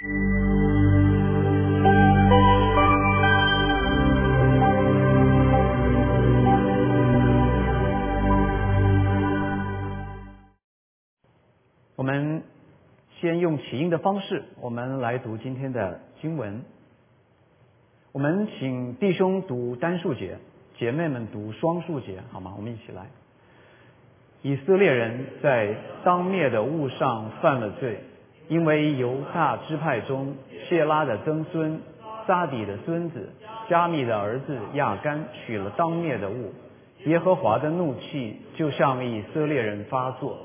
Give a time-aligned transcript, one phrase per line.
[0.00, 0.04] 我
[12.04, 12.44] 们
[13.20, 16.62] 先用起音的方式，我们来读今天的经文。
[18.12, 20.38] 我们请弟兄读单数节，
[20.76, 22.54] 姐妹们读双数节，好吗？
[22.56, 23.08] 我们一起来。
[24.42, 25.74] 以色列人在
[26.04, 27.98] 当灭的物上犯了罪，
[28.48, 30.34] 因为犹大支派中
[30.68, 31.80] 谢拉的曾孙
[32.26, 33.30] 撒底的孙子
[33.68, 36.52] 加密的儿子亚干取了当灭的物，
[37.04, 40.38] 耶和华的怒气就向以色列人发作。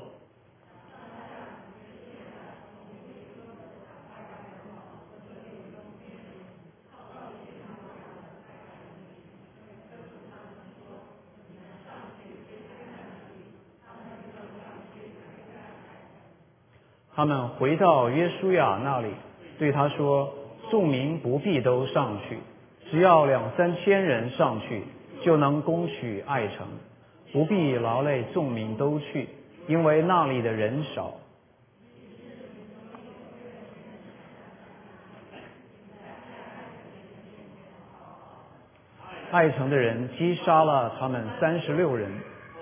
[17.16, 19.08] 他们回到约书亚那里，
[19.56, 20.34] 对他说
[20.68, 22.38] ：“众民不必都上去，
[22.90, 24.82] 只要两三千人上去，
[25.22, 26.66] 就能攻取爱城，
[27.32, 29.28] 不必劳累众民都去，
[29.68, 31.12] 因为那里的人少。”
[39.30, 42.10] 爱城的人击杀了他们三十六人，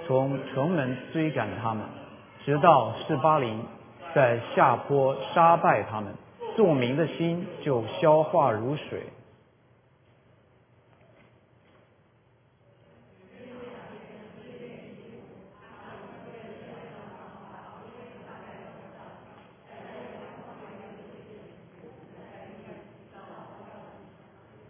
[0.07, 1.85] 从城门追赶他们，
[2.45, 3.59] 直到士巴林。
[4.15, 6.15] 在下坡杀败他们，
[6.57, 9.05] 众民的心就消化如水。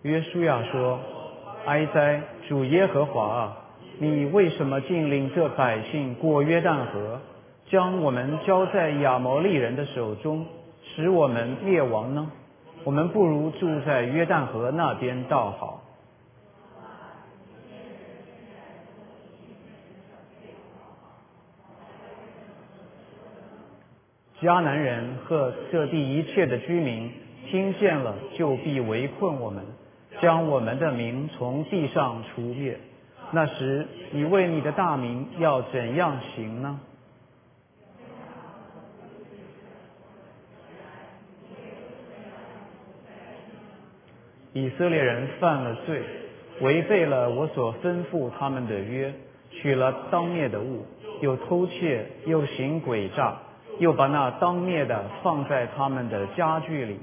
[0.02, 0.98] 约书亚说
[1.64, 3.56] ：“哀哉，主耶和华啊，
[3.98, 7.20] 你为什么竟领这百姓过约旦河？”
[7.72, 10.44] 将我们交在亚摩利人的手中，
[10.84, 12.30] 使我们灭亡呢？
[12.84, 15.80] 我们不如住在约旦河那边倒好。
[24.42, 27.10] 迦南人和这地一切的居民
[27.48, 29.64] 听见了，就必围困我们，
[30.20, 32.78] 将我们的名从地上除灭。
[33.30, 36.78] 那时，你为你的大名要怎样行呢？
[44.54, 46.02] 以色列人犯了罪，
[46.60, 49.12] 违背了我所吩咐他们的约，
[49.50, 50.84] 取了当灭的物，
[51.20, 53.38] 又偷窃，又行诡诈，
[53.78, 56.98] 又把那当灭的放在他们的家具里。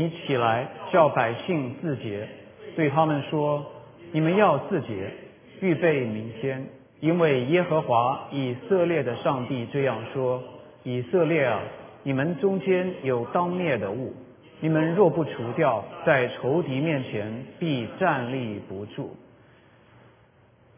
[0.00, 2.26] 你起来叫百姓自洁，
[2.74, 3.66] 对他们说：
[4.12, 5.12] 你们要自洁，
[5.60, 6.66] 预备明天，
[7.00, 10.42] 因为耶和华以色列的上帝这样说：
[10.84, 11.60] 以色列啊，
[12.02, 14.14] 你们中间有当灭的物，
[14.60, 19.14] 你们若不除掉，在仇敌面前必站立不住。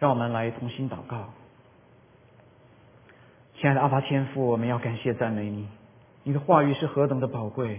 [0.01, 1.33] 让我们来同心祷告，
[3.55, 5.69] 亲爱的阿爸天父，我们要感谢赞美你，
[6.25, 7.79] 你的话语是何等的宝贵。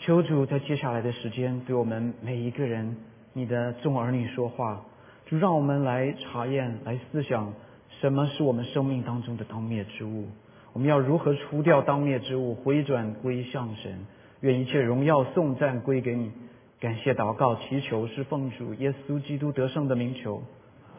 [0.00, 2.96] 求主在接下来的时间对我们每一个人、
[3.32, 4.84] 你的众儿女说话，
[5.26, 7.52] 就让我们来查验、来思想，
[8.00, 10.28] 什么是我们生命当中的当灭之物？
[10.72, 14.06] 我们要如何除掉当灭之物，回转归向神？
[14.40, 16.30] 愿一切荣耀颂赞归给你。
[16.78, 20.42] 感谢祷告祈求是奉主耶稣基督得胜的名求，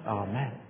[0.06, 0.69] 阿门。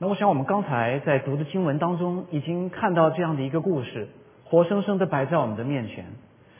[0.00, 4.06] 那我想，我们刚才在读的经文当中，已经看到这样的一个故事，
[4.44, 6.06] 活生生的摆在我们的面前。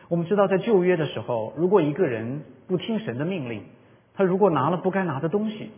[0.08, 3.62] 我们知道，在旧约的时候，如果一个人不听神的命令，
[4.16, 5.70] 他如果拿了不该拿的东西，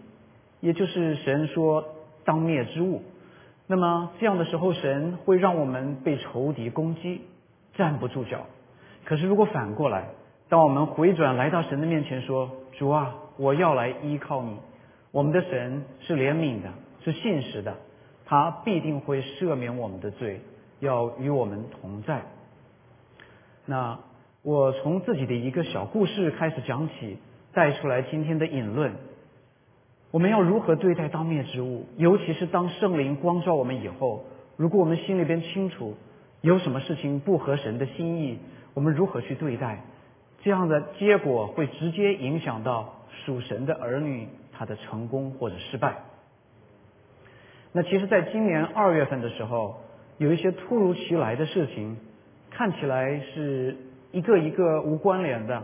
[0.60, 1.84] 也就是神说
[2.24, 3.02] 当灭之物，
[3.66, 7.20] 那么这样的时候，神会让我们被仇敌攻击，
[7.74, 8.46] 站不住脚。
[9.04, 10.06] 可是如果反过来，
[10.48, 14.56] 当我们回转来到神的面前说：“主啊，我要来依靠你。”
[15.12, 16.70] 我们的神是怜悯的。
[17.04, 17.76] 是信实的，
[18.26, 20.40] 他必定会赦免我们的罪，
[20.80, 22.22] 要与我们同在。
[23.66, 23.98] 那
[24.42, 27.18] 我从自己的一个小故事开始讲起，
[27.52, 28.92] 带出来今天的引论。
[30.10, 31.86] 我们要如何对待当灭之物？
[31.96, 34.24] 尤其是当圣灵光照我们以后，
[34.56, 35.94] 如果我们心里边清楚
[36.40, 38.38] 有什么事情不合神的心意，
[38.74, 39.84] 我们如何去对待？
[40.42, 42.94] 这样的结果会直接影响到
[43.24, 45.98] 属神的儿女他的成功或者失败。
[47.72, 49.76] 那其实，在今年二月份的时候，
[50.18, 51.96] 有一些突如其来的事情，
[52.50, 53.76] 看起来是
[54.10, 55.62] 一个一个无关联的，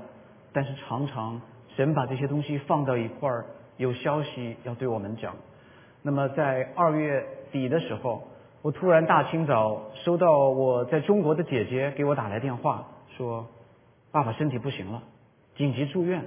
[0.52, 1.40] 但是常常
[1.74, 3.44] 神把这些东西放到一块儿，
[3.76, 5.34] 有消息要对我们讲。
[6.02, 8.22] 那么在二月底的时候，
[8.62, 12.86] 我突然大清早收到我在中国的姐姐给我打来电话，
[13.16, 13.48] 说
[14.12, 15.02] 爸爸身体不行了，
[15.56, 16.22] 紧急住院。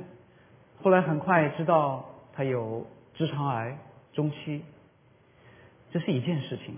[0.83, 2.03] 后来很快知道
[2.33, 3.77] 他有直肠癌
[4.11, 4.61] 中期。
[5.91, 6.75] 这是一件事情，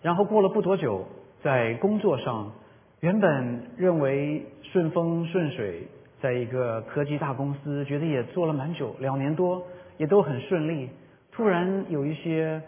[0.00, 1.04] 然后过了不多久，
[1.42, 2.52] 在工作上，
[3.00, 5.86] 原本认为顺风顺水，
[6.22, 9.62] 在一个科技大公司，觉得也做了蛮久，两年多
[9.98, 10.88] 也都很顺利，
[11.32, 12.62] 突然有一些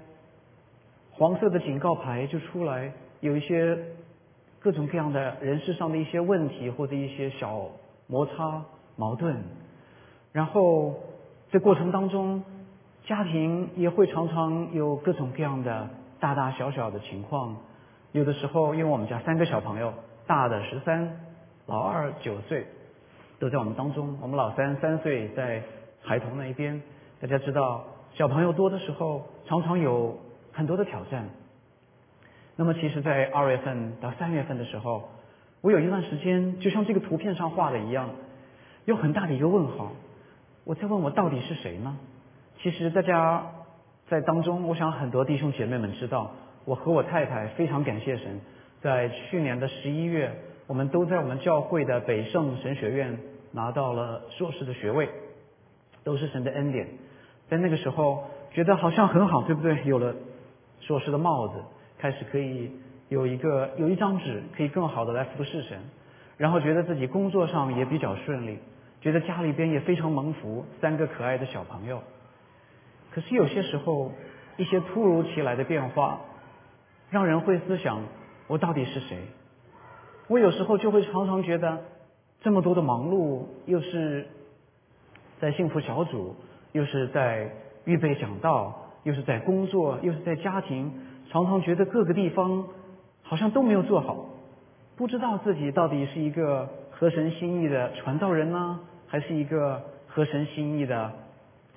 [1.12, 3.78] 黄色的警告牌就出来，有一些
[4.58, 7.62] 各种各样的人事上的一些问题或者一些小
[8.06, 8.62] 摩擦
[8.96, 9.36] 矛盾，
[10.32, 10.94] 然后
[11.50, 12.44] 这过程当中。
[13.10, 15.90] 家庭也会常常有各种各样的
[16.20, 17.56] 大大小小的情况，
[18.12, 19.92] 有的时候，因为我们家三个小朋友，
[20.28, 21.10] 大的十三，
[21.66, 22.68] 老二九岁，
[23.40, 24.16] 都在我们当中。
[24.22, 25.60] 我们老三三岁在
[26.00, 26.80] 孩童那一边。
[27.20, 27.84] 大家知道，
[28.14, 30.16] 小朋友多的时候，常常有
[30.52, 31.28] 很多的挑战。
[32.54, 35.08] 那么，其实，在二月份到三月份的时候，
[35.62, 38.10] 我有一段时间，就像这个图片上画的一样，
[38.84, 39.90] 有很大的一个问号。
[40.62, 41.96] 我在问我到底是谁呢？
[42.62, 43.42] 其实大家
[44.10, 46.30] 在当中，我想很多弟兄姐妹们知道，
[46.66, 48.38] 我和我太太非常感谢神，
[48.82, 50.30] 在去年的十一月，
[50.66, 53.18] 我们都在我们教会的北圣神学院
[53.52, 55.08] 拿到了硕士的学位，
[56.04, 56.86] 都是神的恩典。
[57.48, 59.82] 在那个时候，觉得好像很好，对不对？
[59.84, 60.14] 有了
[60.80, 61.54] 硕士的帽子，
[61.96, 62.70] 开始可以
[63.08, 65.78] 有一个有一张纸，可以更好的来服侍神。
[66.36, 68.58] 然后觉得自己工作上也比较顺利，
[69.00, 72.02] 觉得家里边也非常蒙福，三个可爱的小朋友。
[73.12, 74.12] 可是有些时候，
[74.56, 76.20] 一些突如其来的变化，
[77.10, 78.02] 让人会思想：
[78.46, 79.18] 我到底是谁？
[80.28, 81.80] 我有时候就会常常觉得，
[82.40, 84.28] 这么多的忙碌，又是
[85.40, 86.36] 在幸福小组，
[86.72, 87.50] 又是在
[87.84, 90.92] 预备讲道，又是在工作，又是在家庭，
[91.30, 92.68] 常常觉得各个地方
[93.22, 94.26] 好像都没有做好，
[94.96, 98.78] 不知道自己到底是一个合神心意的传道人呢，
[99.08, 101.12] 还是一个合神心意的？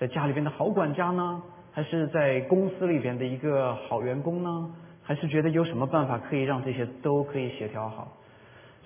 [0.08, 1.42] 家里边的好管家呢，
[1.72, 4.76] 还是在公司里边的一个好员工呢？
[5.06, 8.14] 还是觉得有什么办法可以让这些都可以协调好？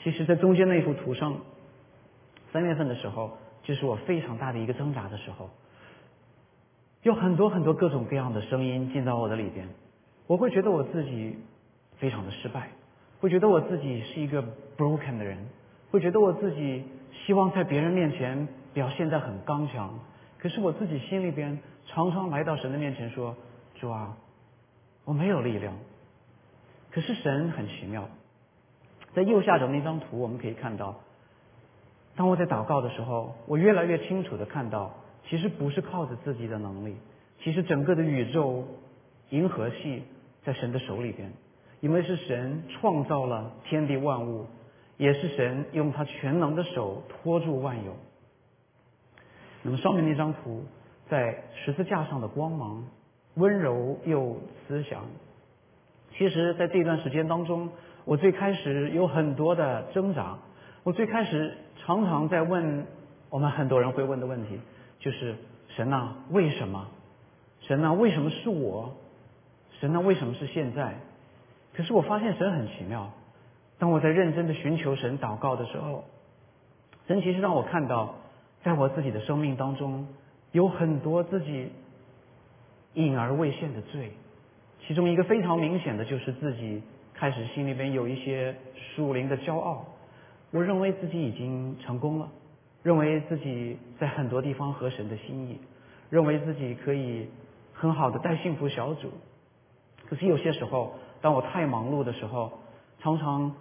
[0.04, 1.36] 其实，在中间那幅图上，
[2.52, 5.50] 三月份的时候，就是我非常大的一个挣扎的时候，
[7.04, 9.68] 有很多很多各种各样的声音进到我的里边，
[10.26, 11.38] 我会觉得我自己
[11.98, 12.70] 非常的失败，
[13.20, 14.44] 会觉得我自己是一个
[14.76, 15.38] broken 的人，
[15.92, 16.84] 会觉得我自己
[17.26, 20.00] 希望在别人面前表现得很刚强。
[20.40, 23.36] 可是我自己心里边常常来到神的面前说
[23.80, 24.18] ：“主啊，
[25.06, 25.74] 我没有力量。”
[26.92, 28.08] 可是神很奇妙，
[29.14, 30.96] 在右下角那张图我们可以看到，
[32.16, 34.94] 当我在祷告的时候，我越来越清楚的看到，
[35.28, 36.96] 其实不是靠着自己的能力，
[37.44, 38.66] 其实整个的宇宙
[39.30, 40.04] 银河系
[40.44, 41.32] 在神的手里边，
[41.82, 44.46] 因为是神创造了天地万物，
[44.98, 47.96] 也是神用他全能的手托住万有。
[49.68, 50.64] 那么上面那张图，
[51.10, 52.86] 在十字架上的光芒，
[53.36, 55.04] 温柔又慈祥。
[56.14, 57.70] 其实，在这段时间当中，
[58.06, 60.38] 我最开始有很多的挣扎。
[60.84, 61.54] 我最开始
[61.84, 62.88] 常常在问
[63.30, 64.58] 我们很多人会问的问题，
[65.00, 65.36] 就是
[65.76, 66.88] 神呐，为什么？
[67.60, 68.94] 神呐，为什么是我？
[69.82, 70.96] 神呐，为什么是现在？
[71.76, 73.10] 可是我发现神很奇妙。
[73.80, 76.06] 当我在认真的寻求神祷告的时候，
[77.06, 78.16] 神其实让我看到。
[78.68, 80.06] 在我自己的生命当中，
[80.52, 81.70] 有很多自己
[82.96, 84.12] 隐而未现的罪，
[84.86, 86.84] 其中一个非常明显的就是自己
[87.14, 89.86] 开始心里边有一些属灵的骄傲，
[90.52, 92.28] 我认为自己已经成功了，
[92.84, 95.58] 认为自己在很多地方合神的心意，
[96.10, 97.30] 认为自己可以
[97.72, 99.10] 很好的带幸福小组，
[100.10, 102.52] 可是有些时候，当我太忙碌的时候，
[103.00, 103.56] 常常。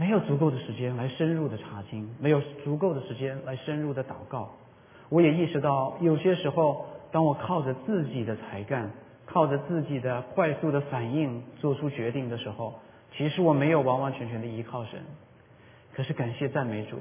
[0.00, 4.48] 没有足够的时间来深入的查经，没有足够的时间来深入的祷告。
[5.10, 8.92] 我也意识到，有些时候，当我靠着自己的才干，
[9.26, 12.80] 靠着自己的快速的反应做出决定的时候，
[13.14, 15.00] 其实我没有完完全全的依靠神。
[15.92, 17.00] 可是感谢赞美主，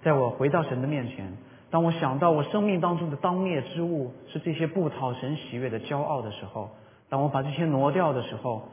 [0.00, 1.36] 在我回到神的面前，
[1.70, 6.70] 当我想到我生命当中的当灭之物是这些不讨神喜悦的骄傲的时候，
[7.10, 8.70] 当我把这些挪掉的时候，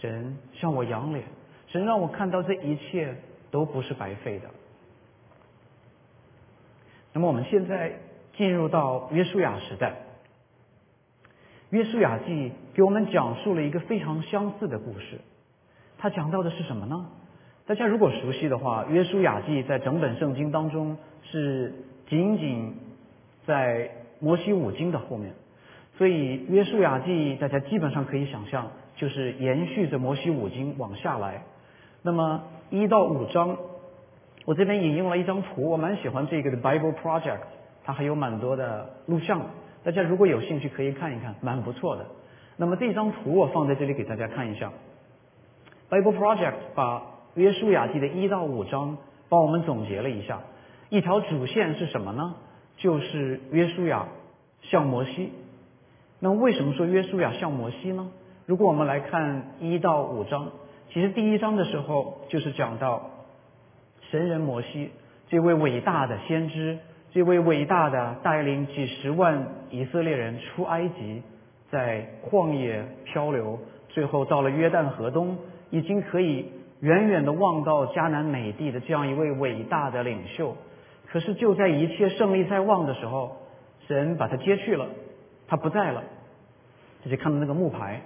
[0.00, 1.24] 神向我扬脸。
[1.72, 3.14] 神让我看到这一切
[3.50, 4.48] 都不是白费的。
[7.12, 7.92] 那么我们现在
[8.36, 9.94] 进入到约书亚时代。
[11.70, 15.20] 约书亚记给我们讲述了一个非常相似的故事。
[15.98, 17.06] 他讲到的是什么呢？
[17.66, 21.72] 大家如果熟悉的话，约书亚记在整本圣经当中是
[22.08, 22.74] 仅仅
[23.46, 25.32] 在摩西五经的后面，
[25.96, 31.44] 所以约书亚记大家基本上可以想象，就是延续着摩西五经往下来。
[32.02, 33.56] 那么一到五章，
[34.46, 37.40] 我这边引用了一张图，我蛮喜欢这个的 Bible Project，
[37.84, 39.42] 它还有蛮多的录像。
[39.84, 42.06] 大家如果有兴趣可以看一看，蛮不错的。
[42.56, 44.72] 那么这张图我放在这里给大家看一下。
[45.90, 47.02] Bible Project 把
[47.34, 50.40] 约书亚记的一到五章帮我们总结了一下，
[50.88, 52.34] 一条主线是什么呢？
[52.76, 54.08] 就是约书亚
[54.62, 55.32] 像摩西。
[56.18, 58.10] 那么为什么说约书亚像摩西呢？
[58.46, 60.50] 如果我们来看一到五章，
[60.92, 63.10] 其实第一章的时候就是讲到
[64.10, 64.90] 神人摩西
[65.28, 66.78] 这位伟大的先知。
[67.12, 71.22] 这位伟大的带领几十万以色列人出埃及，
[71.68, 75.38] 在旷野漂流，最后到了约旦河东，
[75.70, 76.46] 已经可以
[76.80, 80.56] 远远的望到迦南美地的这样一位伟大的领袖。
[81.08, 83.38] 可是就在一切胜利在望的时候，
[83.88, 84.86] 神把他接去了，
[85.48, 86.02] 他不在了。
[87.04, 88.02] 大家看到那个木牌，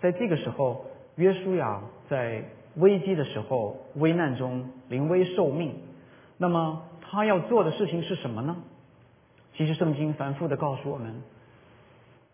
[0.00, 0.84] 在这个时候，
[1.16, 2.44] 约书亚在
[2.76, 5.74] 危机的时候、危难中临危受命。
[6.38, 6.82] 那么。
[7.08, 8.56] 他要做的事情是什么呢？
[9.54, 11.22] 其实圣经反复的告诉我们，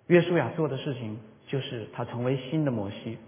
[0.07, 3.19] 约书亚做的事情就是他成为新的摩西，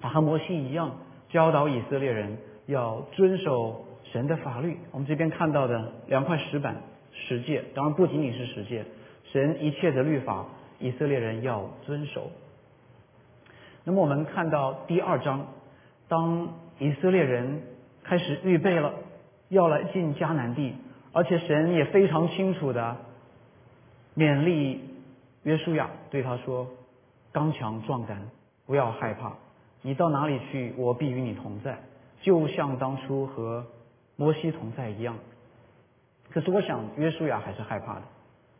[0.00, 0.92] 他和摩西一样
[1.28, 4.78] 教导以色列人要遵守神的法律。
[4.90, 6.76] 我们这边看到的两块石板
[7.12, 8.86] 十诫，当然不仅仅是十诫，
[9.30, 10.46] 神一切的律法，
[10.80, 12.30] 以色列人要遵守。
[13.84, 15.46] 那么我们看到第二章，
[16.08, 16.48] 当
[16.78, 17.62] 以色列人
[18.02, 18.92] 开始预备了。
[19.50, 20.74] 要来进迦南地，
[21.12, 22.96] 而且神也非常清楚的
[24.16, 24.80] 勉励
[25.42, 26.66] 约书亚，对他说
[27.30, 28.18] ：“刚强壮胆，
[28.66, 29.34] 不要害怕，
[29.82, 31.78] 你到哪里去，我必与你同在，
[32.22, 33.64] 就像当初和
[34.16, 35.14] 摩西同在一样。”
[36.32, 38.02] 可是我想，约书亚还是害怕的，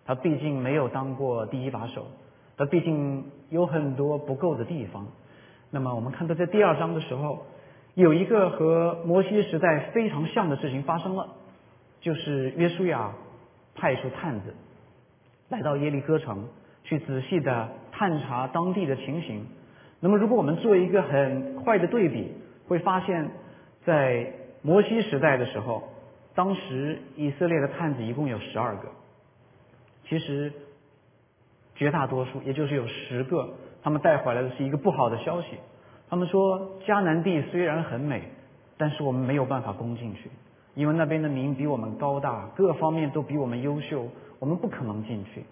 [0.05, 2.07] 他毕竟没有当过第一把手，
[2.57, 5.07] 他毕竟有很多不够的地方。
[5.71, 7.47] 那么，我们看到在第二章的时候。
[7.97, 11.29] 有一个和摩西时代非常像的事情发生了，
[12.01, 13.13] 就是约书亚
[13.77, 14.53] 派出探子
[15.49, 16.49] 来到耶利哥城，
[16.83, 19.47] 去仔细的探查当地的情形。
[20.01, 22.33] 那么，如果我们做一个很快的对比，
[22.67, 23.31] 会发现，
[23.85, 25.85] 在摩西时代的时候，
[26.35, 28.89] 当时以色列的探子一共有十二个，
[30.09, 30.53] 其实
[31.75, 33.49] 绝大多数，也就是有十个，
[33.83, 35.49] 他们带回来的是一个不好的消息。
[36.09, 38.23] 他们说迦南地虽然很美，
[38.77, 40.31] 但是我们没有办法攻进去，
[40.75, 45.45] 因为那边的民比我们高大，各方面都比我们优秀，我们不可能进去。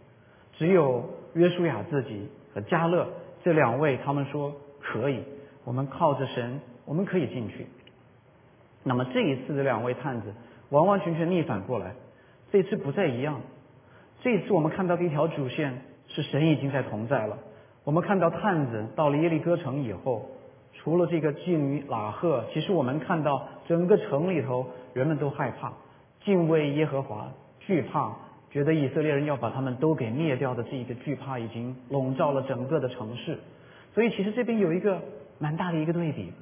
[0.55, 3.09] 只有约书亚自己和加勒
[3.43, 5.25] 这两位，他们说可以，
[5.65, 7.67] 我们靠着神，我们可以进去。
[8.85, 10.33] 那么这一次的两位探子
[10.69, 11.95] 完完全全逆反过来，
[12.53, 13.41] 这次不再一样。
[14.21, 17.39] 这次我们看到的一条主线是神已经在同在了。
[17.85, 20.29] 我们看到探子到了耶利哥城以后。
[20.75, 25.75] 除了这个妓女拉赫，其实我们看到整个城里头人们都害怕、
[26.25, 28.17] 敬畏耶和华、惧怕，
[28.51, 33.39] 觉得以色列人要把他们都给灭掉的这一个惧怕已经笼罩了整个的城市。
[33.95, 35.03] 所以其实这边有一个
[35.39, 36.33] 蛮大的一个对比。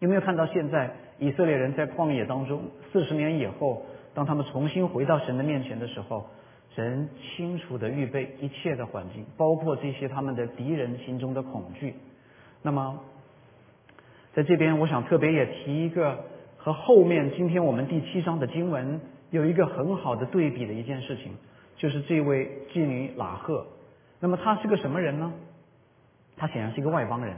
[0.00, 0.90] 有没有看到现在
[1.20, 2.62] 以色列人在旷野当中
[2.92, 6.26] 四十年以后，当他们重新回到神的面前的时候，
[6.76, 11.94] 神清楚的预备一切的环境，包括这些他们的敌人心中的恐惧。
[12.62, 13.00] 那么。
[14.34, 16.26] 在这边，我想特别也提一个
[16.58, 21.32] 和后面今天我们第七章的经文有一个很好的对比的一件事情，
[21.78, 23.66] 就是这位妓女拉赫。
[24.20, 25.32] 那么她是个什么人呢？
[26.36, 27.34] 她显然是一个外邦人，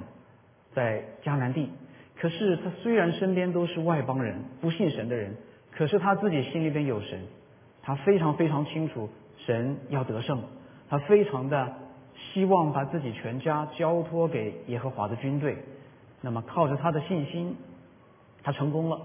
[0.74, 1.70] 在迦南地。
[2.16, 5.36] 可是她虽然身边都是外邦人、不信神的人，
[5.70, 7.20] 可是她自己心里边有神，
[7.80, 9.08] 他非常非常清楚
[9.48, 10.42] 神要得胜，
[10.90, 11.72] 他非常的
[12.14, 15.56] 希望把自己全家交托给耶和华的军队。
[16.20, 17.56] 那么靠着他的信心，
[18.42, 19.00] 他成功了。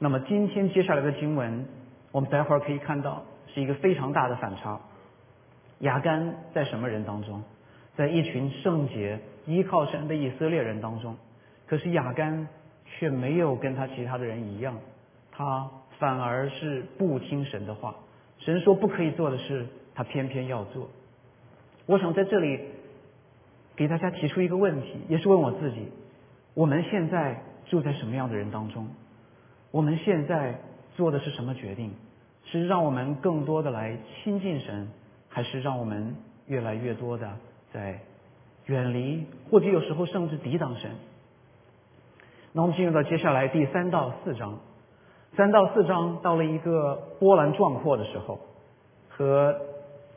[0.00, 1.64] 那么今天接下来的经文，
[2.10, 3.22] 我们待会儿可以看到
[3.54, 4.80] 是一个非常大的反差。
[5.78, 7.40] 雅干在什么人当中？
[7.94, 11.16] 在一群圣洁、依靠神的以色列人当中。
[11.68, 12.48] 可是雅干
[12.86, 14.76] 却没有跟他其他的人一样，
[15.30, 17.94] 他反而是不听神的话。
[18.40, 20.90] 神说不可以做的事，他偏偏要做。
[21.86, 22.60] 我想在这里
[23.76, 25.88] 给大家提出一个问题，也是问我自己。
[26.54, 28.88] 我们现在住在什么样的人当中？
[29.70, 30.60] 我们现在
[30.96, 31.92] 做的是什么决定？
[32.46, 34.88] 是让我们更多的来亲近神，
[35.28, 36.16] 还是让我们
[36.46, 37.30] 越来越多的
[37.72, 38.00] 在
[38.66, 40.90] 远离，或者有时候甚至抵挡神。
[42.52, 44.58] 那我们进入到接下来第三到四章，
[45.36, 48.38] 三到四章到了一个波澜壮阔的时候，
[49.08, 49.56] 和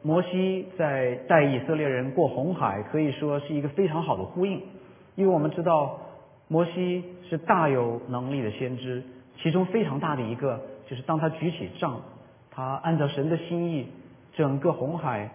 [0.01, 4.61] 摩西在带以色列人过红海可以说是一个非常好的呼应，
[5.15, 5.99] 因为我们知道
[6.47, 9.03] 摩西是大有能力的先知，
[9.37, 12.01] 其中非常大的一个就是当他举起杖，
[12.51, 13.87] 他按照神的心意，
[14.33, 15.29] 整个红海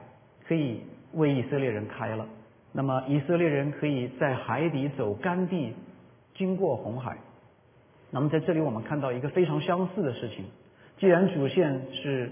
[0.47, 0.83] 可以
[1.15, 2.27] 为以色列人开了，
[2.73, 5.75] 那么以色列人可以在海底走干地。
[6.35, 7.17] 经过红海，
[8.11, 10.45] 那么在这里我们看到一个非常相似的事情。
[10.99, 12.31] 既然主线是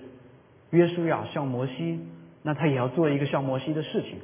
[0.71, 2.01] 约书亚像摩西，
[2.43, 4.19] 那他也要做一个像摩西的事情。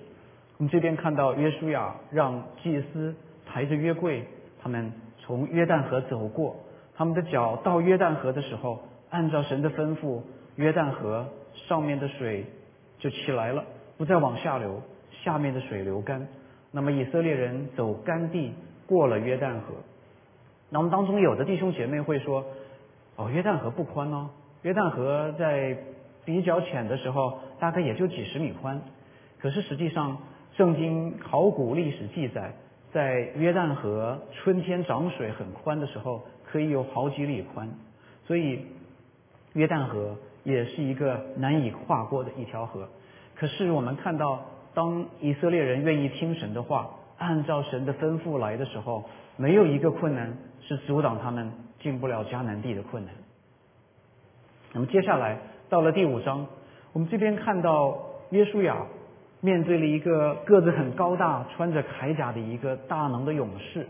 [0.59, 3.15] 我们这边看到约书亚让祭司
[3.47, 4.25] 抬着约柜，
[4.63, 6.57] 他们从约旦河走过，
[6.97, 10.23] 他们的脚到约旦河的时候，按照神的吩咐，
[10.57, 11.29] 约旦河
[11.69, 12.45] 上面的水
[12.99, 13.65] 就起来了，
[13.97, 14.83] 不再往下流，
[15.23, 16.27] 下面的水流干。
[16.71, 18.53] 那么以色列人走干地。
[18.85, 19.75] 过了约旦河，
[20.73, 22.47] 那我们当中有的弟兄姐妹会说
[23.17, 24.31] ：“哦，约旦河不宽哦，
[24.63, 25.77] 约旦河在
[26.25, 28.81] 比较浅的时候，大概也就几十米宽。
[29.39, 30.17] 可是实际上，
[30.57, 32.55] 圣经考古历史记载，
[32.91, 37.69] 在约旦河春天涨水很宽的时候，可以有好几里宽。
[38.27, 38.61] 所以，
[39.53, 42.89] 约旦河也是一个难以跨过的一条河。
[43.35, 44.41] 可是我们看到，
[44.73, 46.93] 当以色列人愿意听神的话。
[47.19, 49.05] 按照神的吩咐来的时候，
[49.37, 50.37] 没有一个困难
[50.73, 53.15] 是阻挡他们进不了迦南地的困难。
[54.73, 55.39] 那么接下来
[55.69, 56.47] 到了第五章，
[56.95, 57.99] 我们这边看到
[58.31, 58.87] 约书亚
[59.41, 63.87] 面对了一个个子很高大、穿着铠甲的一个大能的勇士。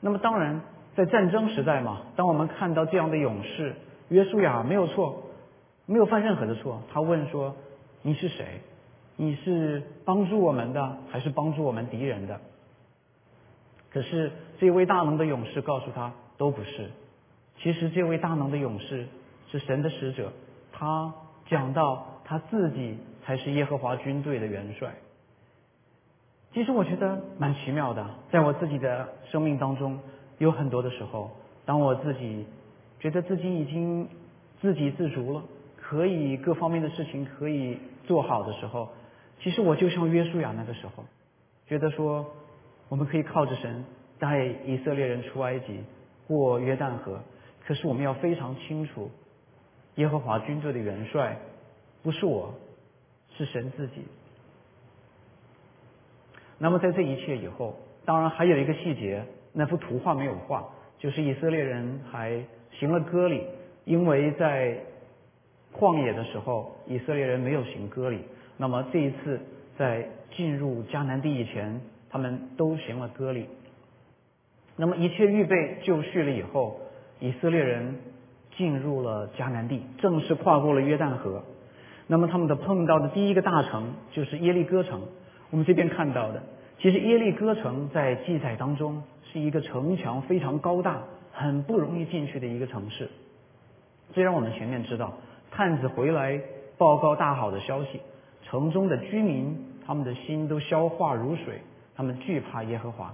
[0.00, 0.60] 那么当然，
[0.96, 3.74] 在战争时代嘛，当我们看到这样的勇士，
[4.08, 5.22] 约书亚没有错，
[5.86, 6.82] 没有犯任何的错。
[6.92, 7.54] 他问说
[8.02, 8.60] ：“你是谁？
[9.16, 12.40] 你是帮助我们的，还是帮助我们敌人的？”
[13.90, 16.90] 可是这位大能的勇士告诉他都不是。
[17.58, 19.06] 其实这位大能的勇士
[19.50, 20.32] 是神的使者，
[20.72, 21.12] 他
[21.46, 24.94] 讲到他自己才是耶和华军队的元帅。
[26.52, 30.00] 其实我觉得蛮奇妙的，在我自己的生命当中，
[30.38, 31.30] 有很多的时候，
[31.64, 32.46] 当我自己
[33.00, 34.08] 觉得自己已经
[34.60, 35.42] 自给自足了，
[35.76, 38.88] 可以各方面的事情可以做好的时候，
[39.40, 41.04] 其实我就像约书亚那个时候，
[41.68, 42.26] 觉得说。
[42.90, 43.84] 我们可以靠着神
[44.18, 45.80] 带以色列人出埃及，
[46.26, 47.20] 过约旦河。
[47.64, 49.10] 可是我们要非常清楚，
[49.96, 51.36] 耶和华军队的元帅
[52.02, 52.54] 不是我，
[53.36, 54.02] 是神自己。
[56.58, 63.46] 那么在这一切以后，当然还有一个细节，那幅图画没有画，就是以色列人还行了割礼，
[63.84, 64.78] 因为在
[65.72, 68.22] 旷野的时候，以色列人没有行割礼。
[68.56, 69.40] 那么这一次
[69.76, 71.80] 在进入迦南地以前。
[72.10, 73.46] 他们都行了割礼，
[74.80, 76.80] 那么一切预备就绪了以后，
[77.18, 77.96] 以色列人
[78.56, 81.42] 进入了迦南地，正式跨过了约旦河。
[82.06, 85.02] 那么他们的碰到的第一个大城就是耶利哥城。
[85.50, 86.42] 我们这边看到的，
[86.78, 93.10] 其实耶利哥城在记载当中是一个城墙非常高大、很不容易进去的一个城市。
[94.14, 95.12] 虽然我们前面知道
[95.50, 96.40] 探子回来
[96.78, 98.00] 报告大好的消息，
[98.44, 101.60] 城中的居民他们的心都消化如水。
[101.96, 103.12] 他们惧怕耶和华，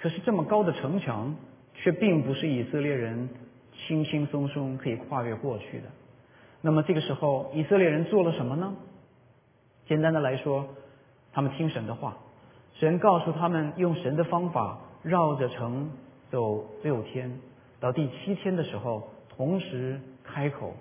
[0.00, 1.36] 可是这么高的城墙
[1.74, 3.28] 却并不是以色列人
[3.74, 5.84] 轻轻松松可以跨越过去的。
[6.60, 8.76] 那么这个时候，以色列人做了什么呢？
[9.86, 10.68] 简单的来说，
[11.32, 12.16] 他们听神的话，
[12.74, 15.90] 神告诉他们用神的方法绕着城
[16.30, 17.38] 走六天，
[17.80, 20.74] 到第七天的时候，同时开口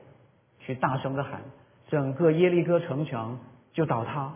[0.60, 1.41] 去大声的喊，
[1.89, 3.39] 整个耶利哥城墙
[3.73, 4.34] 就倒塌，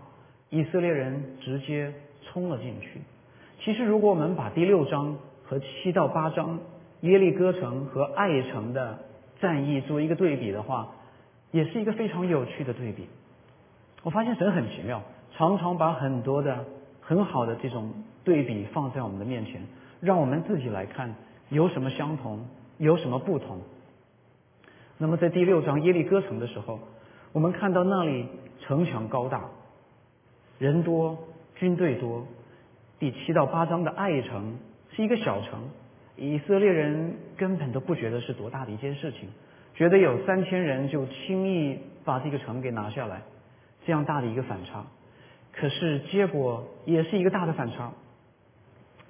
[0.49, 1.93] 以色列人直接。
[2.23, 3.01] 冲了进去。
[3.63, 6.59] 其实，如果我们把第六章和七到八章
[7.01, 8.97] 耶利哥城和爱城的
[9.39, 10.87] 战役做一个对比的话，
[11.51, 13.07] 也是一个非常有趣的对比。
[14.01, 15.03] 我发现神很奇妙，
[15.37, 16.65] 常常把很多的
[17.01, 17.93] 很好的这种
[18.23, 19.61] 对比放在我们的面前，
[19.99, 21.13] 让我们自己来看
[21.49, 22.47] 有什么相同，
[22.79, 23.59] 有什么不同。
[24.97, 26.79] 那么，在第六章耶利哥城的时候，
[27.31, 28.25] 我们看到那里
[28.61, 29.45] 城墙高大，
[30.57, 31.15] 人多。
[31.53, 32.25] 军队多，
[33.01, 34.59] 第七到八章的爱城
[34.95, 35.71] 是一个小城，
[36.17, 39.27] 以色列人根本都不觉得是多大的一件事情，
[39.73, 43.23] 觉得有三千人就轻易把这个城给拿下来，
[43.87, 44.85] 这样大的一个反差。
[45.51, 47.91] 可是结果也是一个大的反差，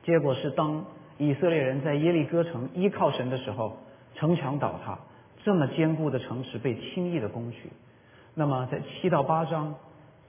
[0.05, 0.85] 结果是当
[1.17, 3.75] 以色列人在耶利哥城依靠神的时候，
[4.15, 4.99] 城墙倒塌，
[5.43, 7.69] 这么坚固的城池被轻易的攻取。
[8.35, 9.75] 那么在七到八章，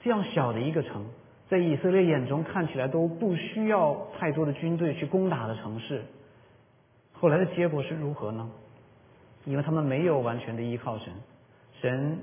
[0.03, 1.07] 这样小的一个城。
[1.53, 6.01] 在以色列眼中看起来都不需要太多的军队去攻打的城市，
[7.12, 8.51] 后来的结果是如何呢？
[9.45, 11.12] 因为他们没有完全的依靠神，
[11.79, 12.19] 神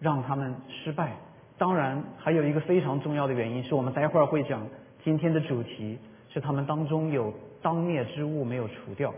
[0.00, 1.12] 让他们失败。
[1.58, 4.66] 当然，还有一个非常重要的原因，是我们待会儿会讲。
[5.04, 5.96] 今天的主题
[6.30, 9.14] 是他们当中有当灭之物没有除掉。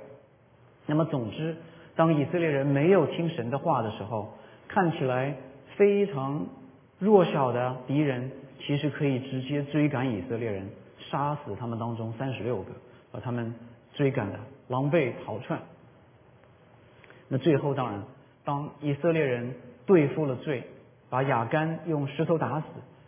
[0.85, 1.57] 那么，总之，
[1.97, 4.35] 当以色列人没有听神的话的时候，
[4.69, 5.35] 看起来
[5.75, 6.45] 非常
[6.99, 10.69] 弱小的敌人，其实可以直接追赶以色列人，
[11.11, 12.73] 杀死他们当中三十六个，
[13.13, 13.55] 把他们
[13.95, 14.39] 追赶的
[14.69, 15.61] 狼狈逃窜。
[17.29, 18.03] 那最后，当然，
[18.45, 19.55] 当以色列人
[19.87, 20.65] 对付了罪，
[21.11, 22.67] 把亚干用石头打死，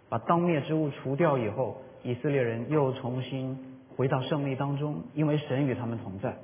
[0.08, 6.36] 把当灭之物除掉以后，以色列人又重新回到胜利当中，因为神与他们同在。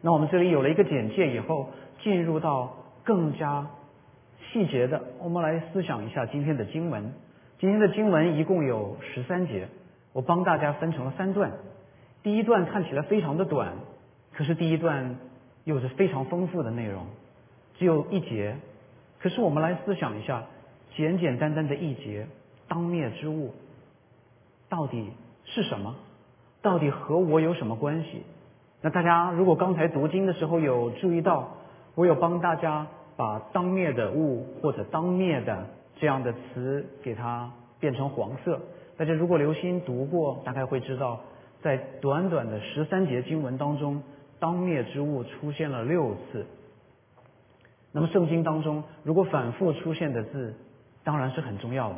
[0.00, 1.70] 那我们这里有了一个简介以后，
[2.02, 3.70] 进入到更加
[4.52, 7.14] 细节的，我们来思想一下今天的经文。
[7.58, 9.66] 今天的经文一共有十三节，
[10.12, 11.52] 我帮大家分成了三段。
[12.22, 13.72] 第一段看起来非常的短，
[14.34, 15.16] 可是第一段
[15.64, 17.06] 有着非常丰富的内容，
[17.78, 18.56] 只有一节。
[19.20, 20.44] 可是我们来思想一下，
[20.94, 22.26] 简简单单的一节，
[22.68, 23.54] 当灭之物
[24.68, 25.12] 到底
[25.46, 25.96] 是什么？
[26.60, 28.22] 到底和我有什么关系？
[28.82, 31.54] 那大家如果刚才读经的时候有注意到，
[31.94, 35.66] 我有帮大家把“当灭的物”或者“当灭的”
[36.00, 38.60] 这样的词给它变成黄色。
[38.96, 41.20] 大家如果留心读过，大概会知道，
[41.62, 44.02] 在短短的十三节经文当中
[44.38, 46.46] ，“当灭之物”出现了六次。
[47.92, 50.54] 那么圣经当中，如果反复出现的字，
[51.04, 51.96] 当然是很重要的。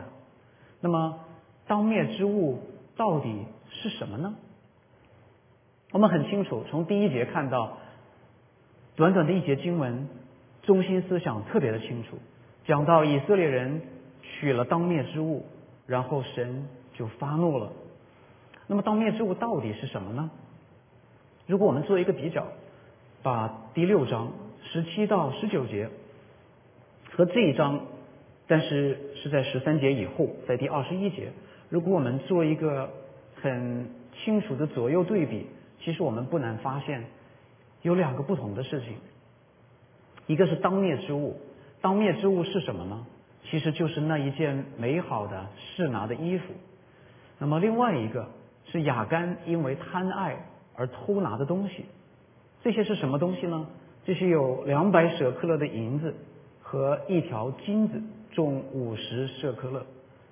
[0.80, 1.20] 那么
[1.66, 2.60] “当灭之物”
[2.96, 4.34] 到底是什么呢？
[5.92, 7.78] 我们很清楚，从第一节看到，
[8.96, 10.08] 短短的一节经文，
[10.66, 12.18] 中心思想特别的清楚，
[12.64, 13.82] 讲到以色列人
[14.22, 15.46] 取了当灭之物，
[15.86, 17.72] 然后神就发怒了。
[18.66, 20.30] 那么当灭之物到底是什么呢？
[21.46, 22.46] 如果我们做一个比较，
[23.22, 25.90] 把第六章十七到十九节
[27.12, 27.82] 和这一章，
[28.46, 31.32] 但是是在十三节以后，在第二十一节，
[31.68, 32.90] 如果我们做一个
[33.40, 33.90] 很
[34.24, 35.46] 清楚的左右对比。
[35.80, 37.04] 其实我们不难发现，
[37.82, 38.94] 有两个不同的事情。
[40.26, 41.36] 一个是当灭之物，
[41.80, 43.06] 当灭之物是什么呢？
[43.44, 46.52] 其实就是那一件美好的示拿的衣服。
[47.38, 48.28] 那么另外一个
[48.66, 50.36] 是雅干因为贪爱
[50.76, 51.84] 而偷拿的东西。
[52.62, 53.66] 这些是什么东西呢？
[54.04, 56.14] 这些有两百舍克勒的银子
[56.62, 59.84] 和一条金子，重五十舍克勒。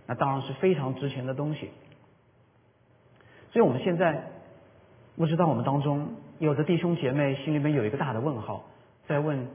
[0.07, 1.71] 那当然是非常值钱的东西。
[3.51, 4.29] 所以我们现在。
[5.15, 8.65] 不知道我们当中有的弟兄姐妹心里面有一个大的问号，
[9.07, 9.47] 在问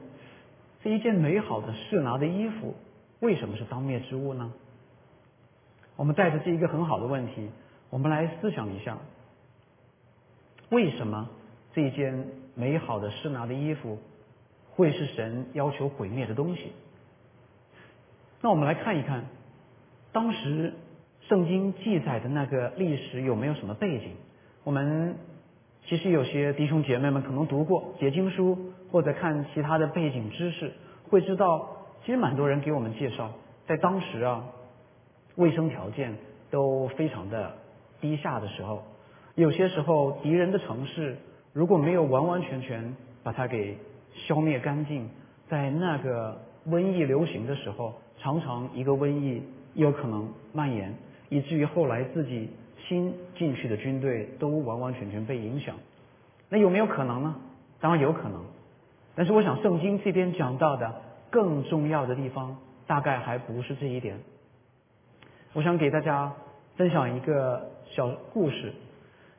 [0.82, 2.74] 这一件美好的示拿的衣服
[3.20, 4.52] 为什么是当灭之物呢？
[5.96, 7.48] 我们带着这一个很好的问题，
[7.90, 8.98] 我们来思想一下，
[10.70, 11.28] 为什么
[11.74, 13.98] 这一件美好的示拿的衣服
[14.70, 16.72] 会是神要求毁灭的东西？
[18.40, 19.24] 那我们来看一看，
[20.12, 20.74] 当时
[21.28, 24.12] 圣经记载的那个历史有没有什么背景？
[24.64, 25.16] 我们。
[25.86, 30.72] 其实有些弟兄姐妹们可能读过解经书，或者看其他的背景知识，
[31.08, 31.68] 会知道，
[32.04, 33.30] 其实蛮多人给我们介绍，
[33.66, 34.44] 在当时啊，
[35.36, 36.14] 卫生条件
[36.50, 37.52] 都非常的
[38.00, 38.82] 低下的时候，
[39.34, 41.16] 有些时候敌人的城市
[41.52, 43.76] 如果没有完完全全把它给
[44.14, 45.08] 消灭干净，
[45.48, 49.42] 在那个瘟疫流行的时候，常常一个瘟疫
[49.74, 50.94] 有可能蔓延，
[51.28, 52.50] 以至于后来自己。
[52.86, 55.74] 新进去的军队都完完全全被影响，
[56.48, 57.34] 那有没有可能呢？
[57.80, 58.42] 当然有可能，
[59.18, 60.94] 但是我想圣经这边讲到的
[61.28, 64.16] 更重要的地方，大概还不是这一点。
[65.54, 66.32] 我想给大家
[66.76, 68.72] 分享一个小故事。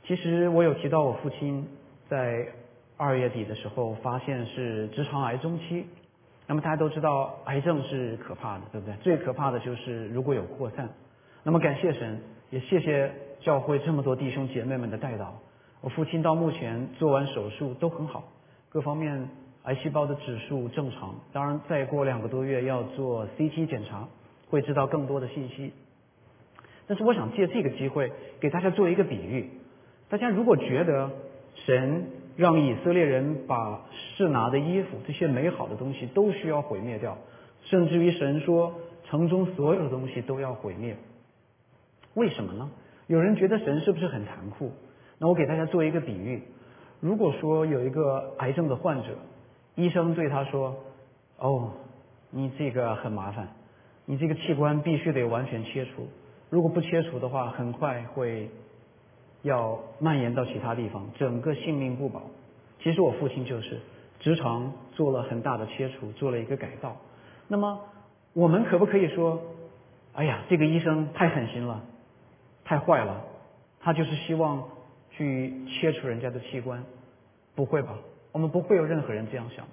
[0.05, 1.65] 其实我有提到我父亲
[2.09, 2.45] 在
[2.97, 5.85] 二月底的时候发现是直肠癌中期。
[6.45, 8.93] 那么大家都知道癌症是可怕的，对不对？
[8.97, 10.89] 最可怕的就是如果有扩散。
[11.41, 13.09] 那么感谢神，也谢谢。
[13.39, 15.39] 教会这么多弟兄姐妹们的带导，
[15.79, 18.25] 我父亲到目前做完手术都很好，
[18.67, 19.29] 各方面
[19.69, 21.13] 癌细胞的指数正常。
[21.31, 24.07] 当然，再过两个多月要做 CT 检查，
[24.49, 25.73] 会知道更多的信息。
[26.87, 29.51] 但是，我想借这个机会给大家做一个比喻：
[30.09, 31.11] 大家如果觉得
[31.53, 37.19] 神让以色列人把示拿的衣服这些美好的东西都需要毁灭掉，
[37.65, 38.73] 甚至于神说
[39.07, 40.97] 城中所有的东西都要毁灭，
[42.15, 42.71] 为什么呢？
[43.05, 44.71] 有人觉得神是不是很残酷？
[45.19, 46.41] 那我给大家做一个比喻：
[47.01, 49.09] 如果说有一个癌症的患者，
[49.79, 50.75] 医生对他说
[51.39, 51.71] ：“哦，
[52.31, 53.47] 你这个很麻烦，
[54.05, 56.05] 你这个器官必须得完全切除，
[56.49, 58.49] 如果不切除的话，很快会
[59.41, 62.23] 要蔓延到其他地方，整个性命不保。
[62.83, 63.79] 其实我父亲就是
[64.19, 66.97] 直肠做了很大的切除，做了一个改造。
[67.47, 67.79] 那么
[68.33, 69.41] 我们可不可以说，
[70.11, 71.81] 哎呀，这个医生太狠心了，
[72.65, 73.21] 太坏了，
[73.79, 74.61] 他就是希望
[75.11, 76.83] 去切除人家的器官？
[77.55, 77.97] 不会吧？
[78.31, 79.65] 我们不会有任何人这样想。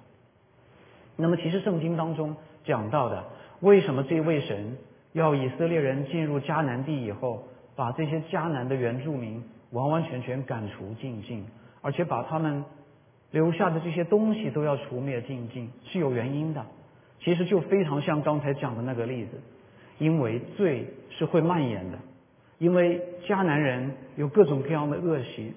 [1.15, 3.23] 那么，其实圣经当中讲到的，
[3.61, 4.77] 为什么这位神
[5.13, 7.43] 要以色列人进入迦南地以后，
[7.75, 11.45] 把这些迦南的原住民完完全全赶除净尽，
[11.81, 12.63] 而且把他们
[13.31, 16.63] 留下的这些东西都要除灭净尽，是有原因的。
[17.19, 19.41] 其实就非常像刚才讲的那个例子，
[19.97, 21.97] 因为罪是会蔓延的，
[22.59, 25.53] 因为迦南人有各种各样的恶习，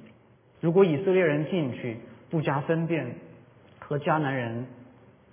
[0.60, 1.98] 如果以色列人进去。
[2.30, 3.16] 不加分辨，
[3.80, 4.66] 和迦南人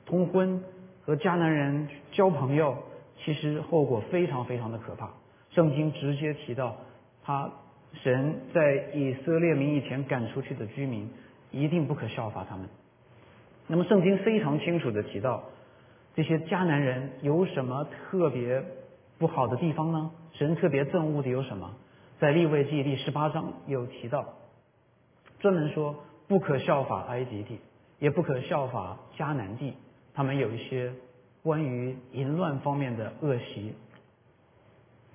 [0.06, 0.64] 通婚，
[1.04, 2.76] 和迦南人交朋友，
[3.24, 5.12] 其实后果非常非常的可怕。
[5.52, 6.76] 圣经直接提到，
[7.24, 7.52] 他
[7.94, 11.08] 神在以色列民以前赶出去的居民，
[11.52, 12.68] 一定不可效法他们。
[13.68, 15.44] 那么圣经非常清楚的提到，
[16.16, 18.64] 这些迦南人有什么特别
[19.20, 20.10] 不好的地方呢？
[20.34, 21.76] 神特别憎恶的有什么？
[22.20, 24.34] 在立位记第十八章有提到，
[25.40, 25.96] 专门说。
[26.28, 27.60] 不可效法埃及地，
[28.00, 29.74] 也不可效法迦南地，
[30.14, 30.92] 他们有一些
[31.42, 33.74] 关于淫乱方面的恶习。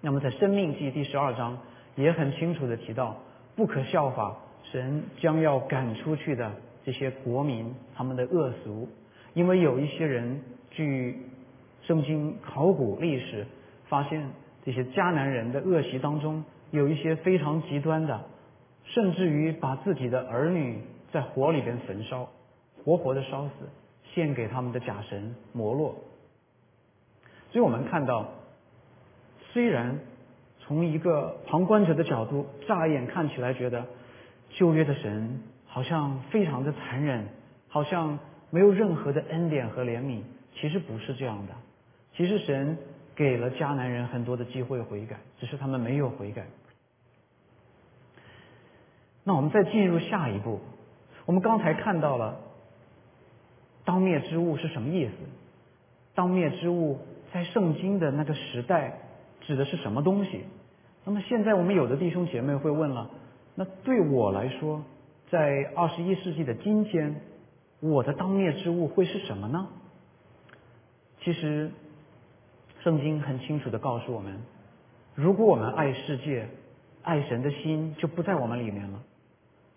[0.01, 1.59] 那么在生命记第十二章
[1.96, 3.18] 也很清楚的提到，
[3.55, 6.51] 不可效法神将要赶出去的
[6.83, 8.88] 这些国民他们的恶俗，
[9.35, 11.20] 因为有一些人据
[11.83, 13.46] 圣经考古历史
[13.87, 14.31] 发现，
[14.64, 18.25] 这些迦南人的恶习当中有一些非常极端的，
[18.85, 20.81] 甚至于把自己的儿女。
[21.12, 22.29] 在火里边焚烧，
[22.83, 23.53] 活活的烧死，
[24.14, 25.94] 献给他们的假神摩洛。
[27.51, 28.31] 所以我们看到，
[29.53, 29.98] 虽然
[30.61, 33.85] 从一个旁观者的角度，乍一眼看起来觉得
[34.51, 37.27] 旧约的神好像非常的残忍，
[37.68, 38.18] 好像
[38.51, 40.22] 没有任何的恩典和怜悯。
[40.55, 41.53] 其实不是这样的，
[42.16, 42.79] 其实神
[43.14, 46.46] 给了迦南人很多的机会悔改，只是他们没有悔改。
[49.25, 50.61] 那我们再进入下一步。
[51.27, 52.41] 我们刚才看到了
[53.85, 55.13] “当灭之物”是什么意思
[56.15, 56.99] ？“当灭之物”
[57.33, 58.99] 在圣经的那个时代
[59.41, 60.45] 指的是什么东西？
[61.05, 63.11] 那么现在我们有的弟兄姐妹会问了：
[63.55, 64.83] 那对我来说，
[65.31, 67.21] 在二十一世纪的今天，
[67.81, 69.69] 我的当灭之物会是什么呢？
[71.23, 71.71] 其实，
[72.83, 74.41] 圣经很清楚的告诉我们：
[75.15, 76.49] 如果我们爱世界、
[77.03, 79.03] 爱神的心就不在我们里面了。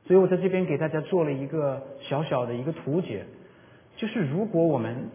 [0.08, 3.26] 所以我在这边给大家做了一个小小的一个图解，
[3.96, 5.10] 就是如果我们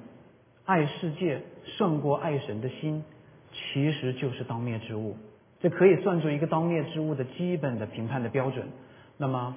[0.64, 3.04] 爱世界胜过爱神的心，
[3.52, 5.16] 其实就是当灭之物。
[5.60, 8.66] 这可以算作一个当灭之物的基本的评判的标准。
[9.16, 9.56] 那么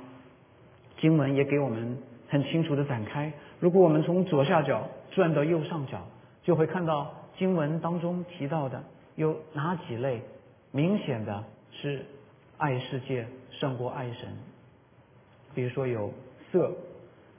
[0.99, 3.31] 经文也给我们很清楚的展开。
[3.59, 6.05] 如果我们从左下角转到右上角，
[6.43, 8.83] 就会看到经文当中提到的
[9.15, 10.21] 有哪几类，
[10.71, 12.05] 明显的是
[12.57, 14.52] 爱世界胜过爱神。
[15.53, 16.11] 比如说有
[16.51, 16.71] 色、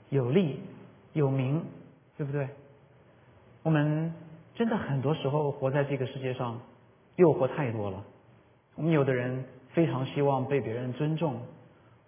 [0.09, 0.59] 有利、
[1.13, 1.63] 有名，
[2.17, 2.47] 对不对？
[3.63, 4.13] 我们
[4.53, 6.59] 真的很多时候活在这个世界上，
[7.15, 8.03] 诱惑太多了。
[8.75, 11.41] 我们有的人非常希望被别人尊重，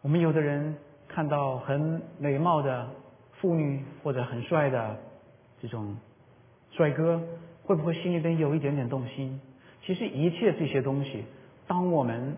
[0.02, 0.76] 我们有的人
[1.08, 2.89] 看到很美貌的
[3.34, 4.98] 妇女或者很帅的
[5.62, 5.98] 这种
[6.72, 7.22] 帅哥，
[7.63, 9.39] 会不会心里边有一点点动心？
[9.84, 11.24] 其实一切这些东西，
[11.67, 12.38] 当我们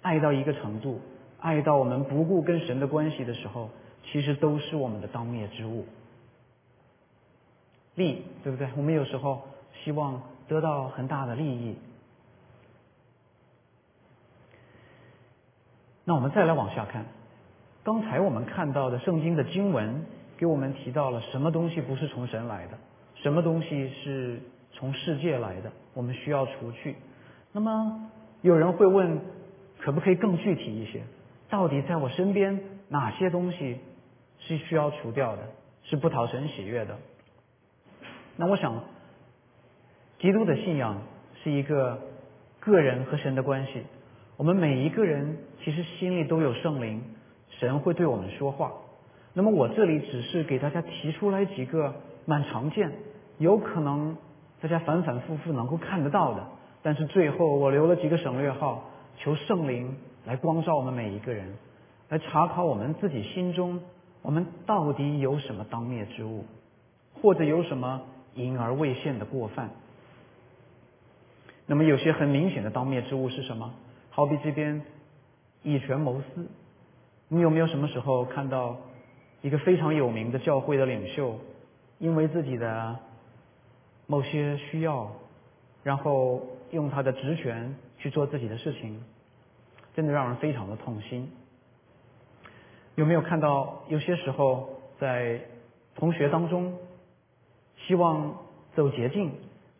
[0.00, 1.00] 爱到一个程度。
[1.42, 3.68] 爱到我们不顾跟神的关系的时候，
[4.04, 5.84] 其实都是我们的当灭之物。
[7.96, 8.68] 利，对不对？
[8.76, 9.42] 我们有时候
[9.82, 11.76] 希望得到很大的利益。
[16.04, 17.04] 那我们再来往下看，
[17.82, 20.06] 刚才我们看到的圣经的经文，
[20.38, 22.78] 给我们提到了什么东西不是从神来的，
[23.16, 24.40] 什么东西是
[24.72, 26.94] 从世界来的，我们需要除去。
[27.52, 28.10] 那么
[28.42, 29.20] 有人会问，
[29.80, 31.02] 可不可以更具体一些？
[31.52, 33.76] 到底在我身边哪些东西
[34.38, 35.42] 是需要除掉的，
[35.82, 36.96] 是不讨神喜悦的？
[38.36, 38.82] 那我想，
[40.18, 41.02] 基督的信仰
[41.44, 41.98] 是一个
[42.58, 43.82] 个人和神的关系。
[44.38, 47.02] 我们每一个人其实心里都有圣灵，
[47.50, 48.72] 神会对我们说话。
[49.34, 52.90] 那么我这里只是给大家提出来几个蛮常见，
[53.36, 54.16] 有可能
[54.62, 56.46] 大家反反复复能够看得到的，
[56.82, 58.84] 但是最后我留了几个省略号，
[59.18, 59.94] 求圣灵。
[60.24, 61.54] 来光照我们每一个人，
[62.08, 63.80] 来查考我们自己心中，
[64.22, 66.44] 我们到底有什么当灭之物，
[67.20, 68.02] 或者有什么
[68.34, 69.70] 隐而未现的过犯。
[71.66, 71.84] 那么。
[71.84, 73.72] 有些很明显的当灭之物是什么？
[74.10, 74.82] 好比这边
[75.62, 76.46] 以权谋私，
[77.28, 78.76] 你有没有什么时候看到
[79.40, 81.38] 一个非常有名的教会的领袖，
[81.98, 82.98] 因为自己的
[84.06, 85.10] 某些需要，
[85.82, 89.02] 然后用他的职权去做自己的事情，
[89.94, 91.30] 真的让人非常的痛心。
[92.94, 95.40] 有没有看到有些时候在
[95.94, 96.76] 同学当中，
[97.86, 98.36] 希望
[98.74, 99.32] 走捷径，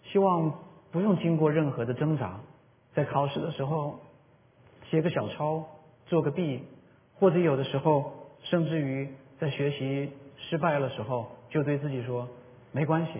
[0.02, 0.58] 希望
[0.90, 2.40] 不用经过任何的挣扎，
[2.94, 4.00] 在考试的时候
[4.90, 5.64] 写个小抄，
[6.06, 6.62] 做个弊，
[7.14, 12.28] 或者有的时候甚至于在学习失败的时候，就对自己说
[12.72, 13.12] 没关系，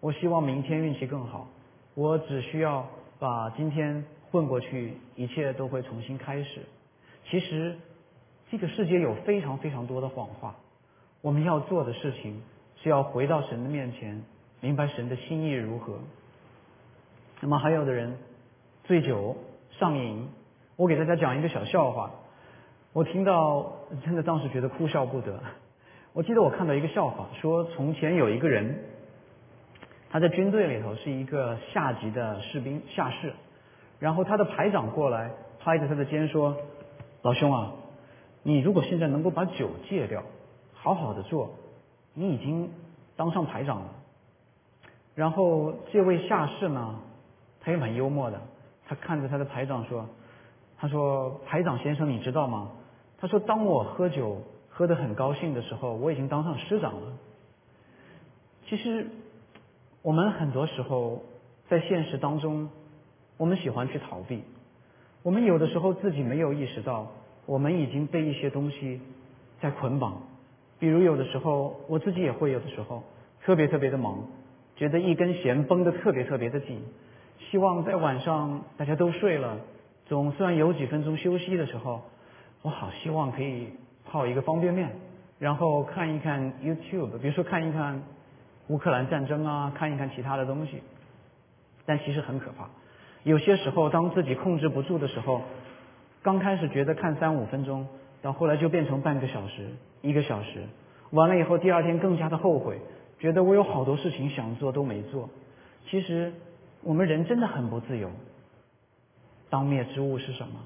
[0.00, 1.46] 我希望明天运气更好，
[1.94, 2.86] 我只需要
[3.18, 6.62] 把今天混过去，一切都会重新开始。
[7.30, 7.76] 其实。
[8.50, 10.54] 这个世界有非常非常多的谎话，
[11.22, 12.40] 我们要做的事情
[12.80, 14.22] 是要回到神的面前，
[14.60, 15.98] 明白神的心意如何。
[17.40, 18.16] 那么还有的人
[18.84, 19.36] 醉酒
[19.72, 20.28] 上瘾，
[20.76, 22.12] 我给大家讲一个小笑话，
[22.92, 23.72] 我听到
[24.04, 25.42] 真的当时觉得哭笑不得。
[26.12, 28.84] 我记得我看到一个笑话，说从前有一个人，
[30.10, 33.32] 他在军队里头是一个下级的士兵下士，
[34.04, 36.54] 然后他的排长过来拍着他的肩说
[37.24, 37.72] ：“老兄啊。”
[38.44, 40.22] 你如果现在能够把酒戒掉，
[40.74, 41.54] 好好的做，
[42.12, 42.70] 你已经
[43.16, 43.86] 当上排长了。
[45.14, 46.96] 然后这位下士呢，
[47.62, 48.38] 他也蛮幽默的，
[48.86, 50.06] 他看着他的排长说
[50.76, 52.72] ：“他说排长先生，你知道吗？
[53.16, 57.16] 他说当我喝酒喝得很高兴的时候，我已经当上师长了。”
[58.68, 59.06] 其实
[60.02, 61.22] 我们很多时候
[61.70, 62.68] 在现实当中，
[63.36, 64.42] 我们喜欢去逃避，
[65.22, 67.10] 我们有的时候自己没有意识到。
[67.46, 69.02] 我们已经被一些东西
[69.60, 70.22] 在捆绑，
[70.78, 73.02] 比如有的时候我自己也会有的时候
[73.42, 74.26] 特别特别的忙，
[74.76, 76.80] 觉得一根弦绷得特别特别的紧，
[77.38, 79.58] 希望在晚上大家都睡了，
[80.06, 82.00] 总算有几分钟休息的时候，
[82.62, 83.68] 我好希望可以
[84.06, 84.90] 泡一个方便面，
[85.38, 88.02] 然后看一看 YouTube，比如说看一看
[88.68, 90.82] 乌克兰战争啊，看一看其他的东西，
[91.84, 92.70] 但其实很可怕，
[93.24, 95.42] 有些时候当自己控制不住的时候。
[96.22, 97.86] 刚开始觉得看三五分钟，
[98.22, 99.68] 到后来就变成半个小时、
[100.00, 100.62] 一个小时，
[101.10, 102.80] 完了以后第二天更加的后悔，
[103.18, 105.28] 觉得我有好多事情想做都没做。
[105.90, 106.32] 其实
[106.82, 108.10] 我们人真的很不自由。
[109.50, 110.60] 当灭之物是什么？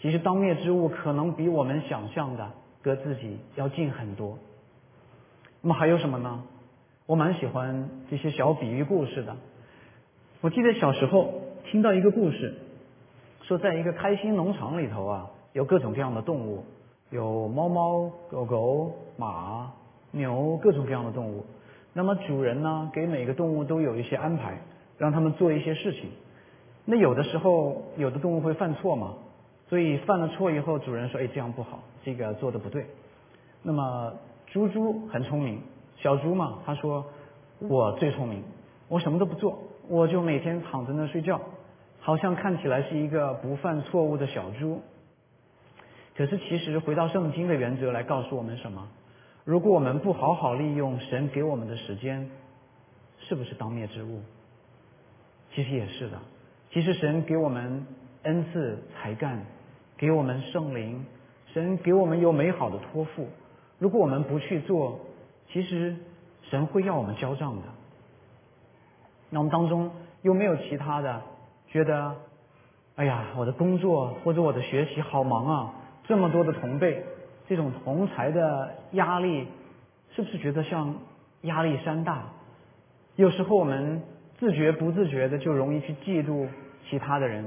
[0.00, 4.38] 其实当灭之物可能比我们想象的隔自己要近很多。
[5.60, 6.42] 那么还有什么呢？
[7.04, 9.36] 我蛮喜欢这些小比喻故事的。
[10.40, 11.41] 我记得小时候
[11.72, 12.52] 听到一个故事。
[13.44, 16.62] 说，在一个开心农场里头啊，有各种各样的动物，
[17.08, 19.72] 有猫猫、狗狗、马、
[20.10, 21.46] 牛，各种各样的动物。
[21.94, 24.58] 那么主人呢，给每个动物都有一些安排，
[24.98, 26.10] 让他们做一些事情。
[26.84, 29.14] 那有的时候，有的动物会犯错嘛，
[29.70, 32.84] 所以犯了错以后，主人说：“哎，这样不好，这个做的不对。”
[33.64, 34.12] 那么
[34.44, 35.62] 猪猪很聪明，
[35.96, 37.02] 小猪嘛，他说
[37.60, 38.42] ：“我最聪明，
[38.88, 39.58] 我什么都不做，
[39.88, 41.40] 我就每天躺在那睡觉。”
[42.04, 44.82] 好像看起来是一个不犯错误的小猪，
[46.16, 48.88] 可是其实回到圣经的原则来告诉我们什么？
[49.44, 52.28] 如果我们不好好利用神给我们的时间，
[53.20, 54.20] 是不是当灭之物？
[55.54, 56.18] 其实也是的。
[56.72, 57.86] 其实神给我们
[58.24, 59.40] 恩赐才干，
[59.96, 61.06] 给我们圣灵，
[61.52, 63.28] 神给我们有美好的托付。
[63.78, 64.98] 如果我们不去做，
[65.52, 65.94] 其实
[66.50, 67.62] 神会要我们交账的。
[69.30, 71.22] 那我们当中有没有其他的？
[71.72, 72.14] 觉得，
[72.96, 75.72] 哎呀，我的工作或者我的学习好忙啊，
[76.04, 77.02] 这么多的同辈，
[77.48, 79.46] 这种同才的压力，
[80.14, 80.94] 是不是觉得像
[81.42, 82.24] 压力山大？
[83.16, 84.02] 有时候我们
[84.38, 86.46] 自觉不自觉的就容易去嫉妒
[86.90, 87.46] 其他的人，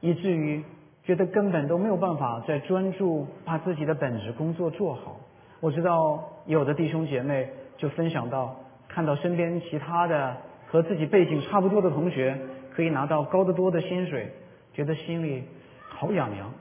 [0.00, 0.62] 以至于
[1.04, 5.16] 觉得根本都没有办法再专注把自己的本职工作做好。
[5.60, 7.48] 我知道有的弟兄姐妹
[7.78, 8.56] 就分享到，
[8.88, 10.36] 看到身边其他的
[10.66, 12.38] 和自己背景差不多的同学。
[12.74, 14.32] 可以拿到高得多的薪水，
[14.72, 15.44] 觉得心里
[15.88, 16.52] 好痒痒，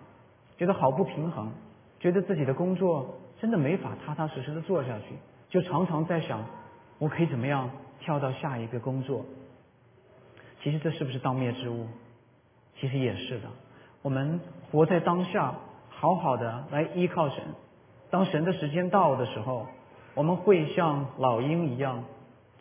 [0.57, 1.51] 觉得好不平衡，
[1.99, 5.16] 觉得自己的工作真的没法踏踏实实的做下去，
[5.49, 6.45] 就常常在想，
[6.99, 9.26] 我可以怎么样跳到下一个工作？
[10.61, 11.88] 其实这是不是当灭之物？
[12.80, 13.47] 其实也是的。
[14.03, 14.39] 我们
[14.70, 15.55] 活在当下，
[15.89, 17.43] 好好的来依靠神。
[18.11, 19.66] 当神的时间到的时候，
[20.14, 22.03] 我们会像老鹰一样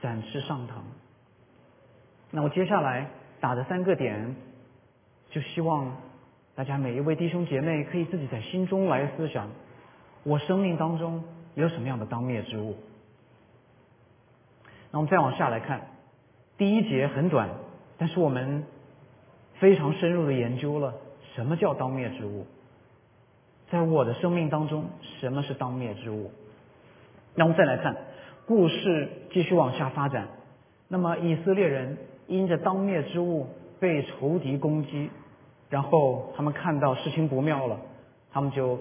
[0.01, 0.83] 展翅上腾。
[2.31, 3.11] 那我接下来。
[3.43, 4.37] 打的三个点，
[5.31, 5.97] 就希望
[6.55, 9.49] 大家每一位弟兄姐妹可以自己在心中来思想：
[10.23, 11.25] 我生命当中
[11.57, 12.77] 有什么样的当灭之物？
[14.93, 15.89] 那我们再往下来看，
[16.57, 17.49] 第一节很短，
[17.99, 18.63] 但是我们
[19.55, 20.95] 非常深入的研究了
[21.35, 22.47] 什么叫当灭之物。
[23.73, 24.85] 在我的生命当中，
[25.19, 26.31] 什么是当灭之物？
[27.35, 27.97] 那我们再来看，
[28.47, 30.29] 故事继续往下发展。
[30.87, 31.99] 那么以色列人
[32.33, 33.47] 因着当灭之物
[33.79, 35.11] 被仇敌攻击，
[35.69, 37.79] 然后他们看到事情不妙了，
[38.33, 38.79] 他们就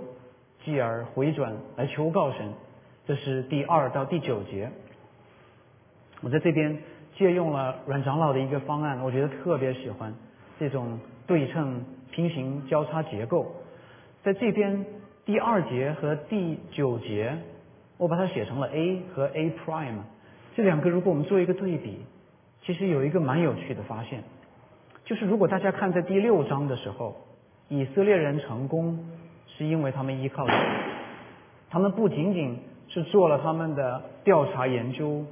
[0.64, 2.54] 继而回转来求告神。
[3.06, 4.72] 这是第二到第九节。
[6.22, 6.78] 我在这边
[7.18, 10.14] 借用了阮长老的一个方案，我觉得特别喜欢
[10.58, 10.98] 这种
[11.28, 13.54] 对称平行交叉结构。
[14.24, 14.86] 在这边
[15.26, 17.38] 第二节和第九节，
[17.98, 19.98] 我把它写成了 A 和 A prime。
[20.56, 22.00] 这两个如果我们做一个对比，
[22.64, 24.24] 其实有一个蛮有趣的发现，
[25.06, 27.16] 就是如果大家看在第六章的时候，
[27.70, 29.00] 以色列人成功
[29.48, 30.56] 是因为他们依靠神，
[31.70, 35.26] 他们不仅仅是做了他们的调查研究、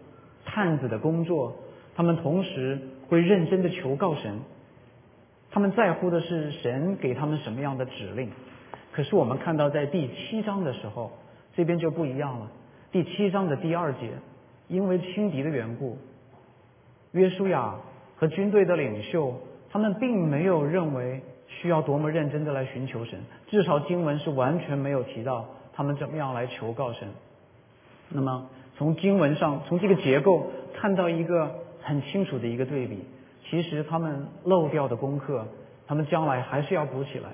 [0.46, 1.56] 探子的工作，
[1.96, 4.40] 他们同时会认真的求告神，
[5.52, 8.32] 他们在乎的是神给他们什么样的指令。
[8.92, 11.12] 可是我们看到在第七章的时候，
[11.56, 12.50] 这边就不一样了。
[12.92, 14.10] 第七章的第二节，
[14.68, 15.98] 因为轻敌的缘故，
[17.12, 17.76] 约书亚
[18.16, 19.34] 和军队的领袖，
[19.72, 23.20] 他们并没有认为需要多么认真的来寻求神。
[23.48, 27.08] 至少经文是完全没有提到他们怎么样来求告神。
[28.10, 33.04] 那么从经文上，从这个结构看到一个很清楚的一个对比。
[33.50, 35.48] 其实他们漏掉的功课，
[35.88, 37.30] 他们将来还是要补起来。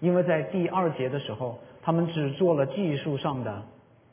[0.00, 3.62] 因为在第二节的时候，他们只做了技术上的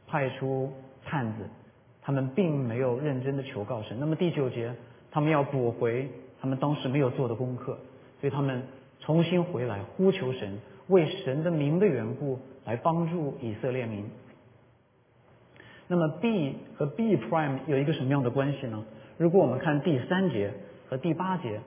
[0.07, 0.71] 派出
[1.03, 1.49] 探子，
[2.01, 3.97] 他们并没有认真的求告神。
[3.99, 4.73] 那么第九节，
[5.11, 6.09] 他们要补回
[6.41, 7.77] 他们当时没有做的功课，
[8.19, 8.63] 所以他们
[9.01, 10.57] 重新回来呼求神，
[10.87, 14.09] 为神的名的缘故来帮助以色列民。
[15.87, 18.83] 那么 B 和 B prime 有一个什么样的关系呢？
[19.17, 20.53] 如果我们看第三节
[20.87, 21.59] 和第八节，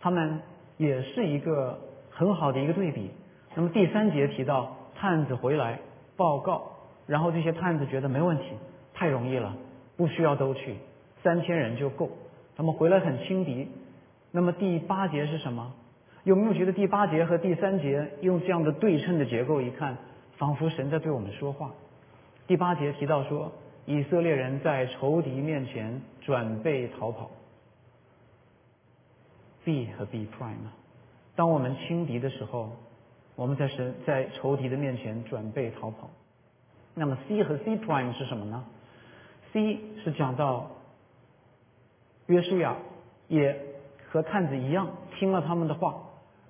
[0.00, 0.40] 他们
[0.76, 1.80] 也是一个
[2.10, 3.10] 很好的一个对比。
[3.56, 5.80] 那么第三节提到探子回来
[6.16, 6.70] 报告，
[7.06, 8.44] 然后这些探子觉得没问题，
[8.94, 9.56] 太容易了，
[9.96, 10.76] 不需要都去，
[11.22, 12.08] 三千人就够。
[12.56, 13.68] 他们回来很轻敌。
[14.30, 15.72] 那么第八节是什么？
[16.24, 19.96] 有没有觉得第八节和第三节用这样的对称的结构一看，
[20.36, 21.70] 仿佛神在对我们说话？
[22.46, 23.52] 第八节提到说，
[23.86, 27.30] 以色列人在仇敌面前准备逃跑。
[29.64, 30.68] B 和 B prime，
[31.34, 32.72] 当我们轻敌的时候。
[33.36, 36.08] 我们在神在仇敌的面前准备逃跑。
[36.94, 38.64] 那么 C 和 C prime 是什么呢
[39.52, 40.70] ？C 是讲到
[42.26, 42.76] 约书亚
[43.28, 43.58] 也
[44.10, 45.94] 和探子一样听了他们的话，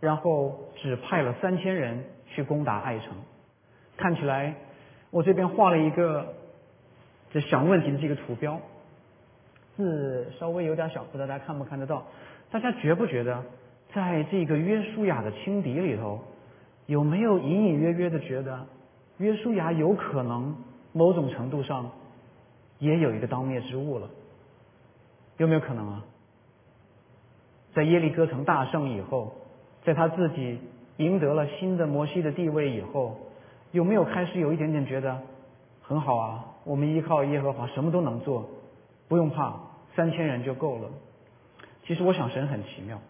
[0.00, 3.08] 然后只派了三千人去攻打爱城。
[3.96, 4.54] 看起来
[5.10, 6.34] 我这边画了一个
[7.30, 8.60] 这想问题的这个图标，
[9.76, 12.04] 字稍微有点小，不知道大家看不看得到？
[12.50, 13.42] 大家觉不觉得
[13.92, 16.20] 在这个约书亚的轻敌里头？
[16.86, 18.66] 有没有隐隐约约的觉得，
[19.16, 20.54] 约书亚有可能
[20.92, 21.90] 某种程度上
[22.78, 24.06] 也有一个当灭之物了？
[25.36, 26.04] 有没有可能啊？
[27.74, 29.34] 在耶利哥城大胜以后，
[29.84, 30.58] 在他自己
[30.98, 33.18] 赢得了新的摩西的地位以后，
[33.72, 35.20] 有没有开始有一点点觉得
[35.82, 36.44] 很好啊？
[36.64, 38.48] 我们依靠耶和华什么都能做，
[39.08, 39.54] 不用怕，
[39.96, 40.88] 三千人就够了。
[41.86, 43.00] 其实我想神很奇妙，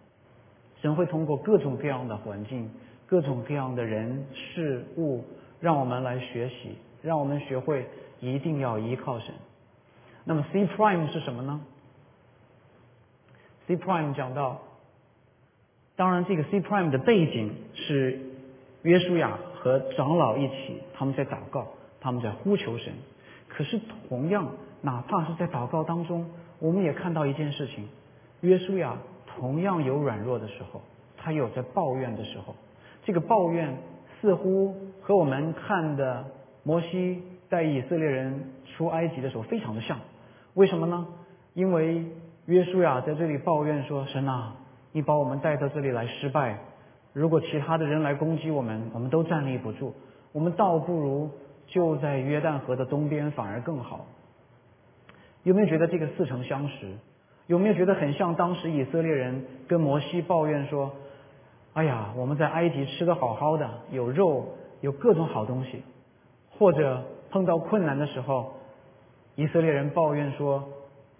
[0.80, 2.70] 神会通过各种各样的环境。
[3.06, 5.22] 各种各样的人事物，
[5.60, 7.86] 让我们来学习，让我们学会
[8.18, 9.34] 一定要依靠神。
[10.24, 11.60] 那么 C prime 是什么呢
[13.66, 14.60] ？C prime 讲到，
[15.96, 18.20] 当然这个 C prime 的背景是
[18.82, 21.68] 约书亚和长老一起，他们在祷告，
[22.00, 22.92] 他们在呼求神。
[23.48, 24.48] 可是同样，
[24.82, 26.26] 哪怕是在祷告当中，
[26.58, 27.88] 我们也看到一件事情：
[28.40, 30.82] 约书亚同样有软弱的时候，
[31.16, 32.54] 他有在抱怨的时候。
[33.04, 33.76] 这个抱怨
[34.20, 36.24] 似乎和我们看的
[36.62, 40.00] 摩西带以色列人出埃及的时候非常的像，
[40.54, 41.06] 为什么呢？
[41.52, 42.04] 因为
[42.46, 44.54] 约书亚在这里抱怨说：“神啊，
[44.92, 46.58] 你把我们带到这里来失败，
[47.12, 49.94] 如果其他的人来攻击我们，我们都站立不住，
[50.32, 51.30] 我们倒不如
[51.66, 54.06] 就在约旦河的东边反而更好。”
[55.42, 56.92] 有没有觉得这个似曾相识？
[57.46, 60.92] 有没有觉得很像当时以色列人跟摩西抱怨说？
[61.72, 64.48] 哎呀，我们在埃及吃的好好的，有肉，
[64.80, 65.82] 有各种好东西。
[66.58, 68.54] 或者碰到困难的时候，
[69.34, 70.68] 以色列人抱怨说：“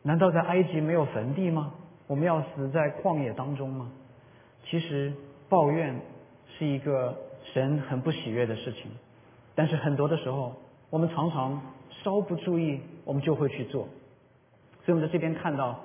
[0.06, 1.72] 难道在埃及没有坟地吗？
[2.06, 3.90] 我们要死在旷野当中吗？
[4.66, 5.14] 其实
[5.48, 5.98] 抱怨
[6.58, 7.16] 是一个
[7.54, 8.90] 神很不喜悦的事情
[9.54, 10.54] 但是很多的时候
[10.90, 11.60] 我们常常
[12.02, 13.88] 稍不注意我们就会去做。
[14.84, 15.80] 所以我们在这边看到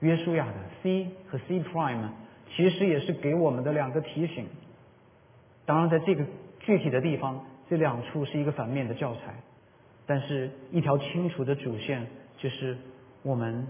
[0.00, 2.08] 约书亚的 c 和 c prime
[2.56, 4.46] 其实也是给我们的两个提醒。
[5.64, 6.24] 当然在这个
[6.58, 9.36] 具体的地方这两处是一个反面的教材
[10.04, 12.08] 但是一条清楚的主线
[12.38, 12.76] 就是
[13.22, 13.66] 我们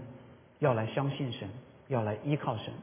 [0.59, 1.47] 要来相信神
[1.87, 2.73] 要来依靠神。